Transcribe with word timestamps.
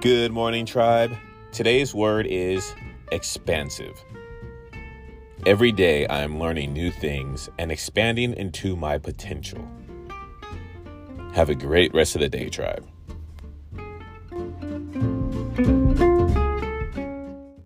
Good 0.00 0.32
morning, 0.32 0.64
tribe. 0.64 1.14
Today's 1.52 1.94
word 1.94 2.26
is 2.26 2.74
expansive. 3.12 4.02
Every 5.44 5.72
day 5.72 6.06
I 6.06 6.22
am 6.22 6.38
learning 6.38 6.72
new 6.72 6.90
things 6.90 7.50
and 7.58 7.70
expanding 7.70 8.32
into 8.32 8.76
my 8.76 8.96
potential. 8.96 9.62
Have 11.34 11.50
a 11.50 11.54
great 11.54 11.92
rest 11.92 12.14
of 12.14 12.22
the 12.22 12.30
day, 12.30 12.48
tribe. 12.48 12.88